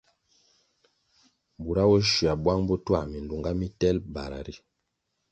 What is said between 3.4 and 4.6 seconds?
mitelʼ bara ri,